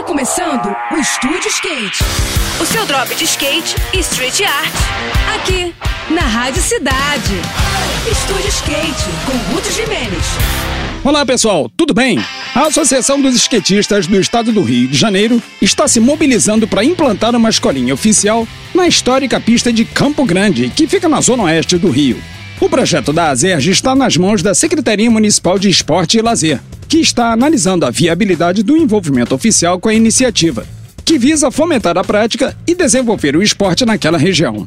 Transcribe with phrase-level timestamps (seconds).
[0.00, 1.98] Está começando o Estúdio Skate.
[2.58, 4.72] O seu drop de skate e street art.
[5.36, 5.74] Aqui,
[6.08, 7.34] na Rádio Cidade.
[8.10, 10.24] Estúdio Skate, com Ruth Jimenez.
[11.04, 12.18] Olá pessoal, tudo bem?
[12.54, 17.36] A Associação dos Skatistas do Estado do Rio de Janeiro está se mobilizando para implantar
[17.36, 21.90] uma escolinha oficial na histórica pista de Campo Grande, que fica na zona oeste do
[21.90, 22.18] Rio.
[22.58, 26.58] O projeto da ASERJ está nas mãos da Secretaria Municipal de Esporte e Lazer,
[26.90, 30.66] que está analisando a viabilidade do envolvimento oficial com a iniciativa,
[31.04, 34.66] que visa fomentar a prática e desenvolver o esporte naquela região.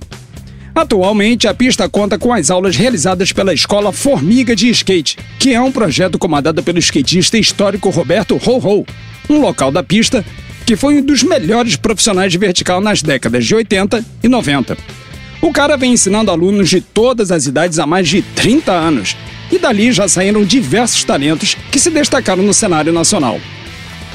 [0.74, 5.60] Atualmente, a pista conta com as aulas realizadas pela Escola Formiga de Skate, que é
[5.60, 8.86] um projeto comandado pelo skatista histórico Roberto Ho Ho,
[9.30, 10.24] um local da pista
[10.66, 14.78] que foi um dos melhores profissionais de vertical nas décadas de 80 e 90.
[15.42, 19.18] O cara vem ensinando alunos de todas as idades há mais de 30 anos,
[19.54, 23.40] e dali já saíram diversos talentos que se destacaram no cenário nacional.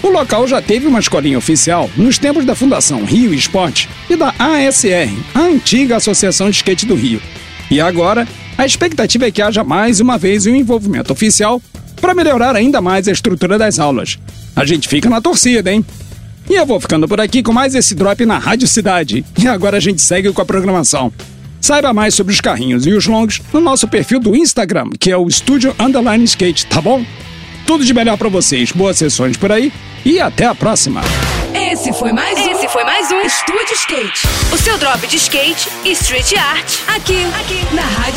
[0.03, 4.35] O local já teve uma escolinha oficial nos tempos da Fundação Rio Esporte e da
[4.37, 7.23] ASR, a antiga Associação de Skate do Rio.
[7.71, 11.63] E agora, a expectativa é que haja mais uma vez um envolvimento oficial
[12.01, 14.19] para melhorar ainda mais a estrutura das aulas.
[14.57, 15.85] A gente fica na torcida, hein?
[16.51, 19.25] E eu vou ficando por aqui com mais esse drop na Rádio Cidade.
[19.41, 21.13] E agora a gente segue com a programação.
[21.61, 25.17] Saiba mais sobre os carrinhos e os longos no nosso perfil do Instagram, que é
[25.17, 27.05] o Estúdio Underline Skate, tá bom?
[27.67, 29.73] Tudo de melhor para vocês, boas sessões por aí
[30.05, 31.03] e até a próxima.
[31.55, 32.51] Esse foi mais um.
[32.51, 34.27] Esse foi mais um Estúdio Skate.
[34.53, 36.79] O seu drop de skate e street art.
[36.97, 38.08] Aqui, aqui, na Rádio.